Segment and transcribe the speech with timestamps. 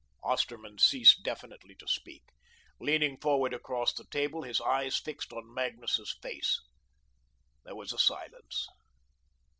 [0.23, 2.23] Osterman ceased definitely to speak,
[2.79, 6.59] leaning forward across the table, his eyes fixed on Magnus's face.
[7.65, 8.65] There was a silence.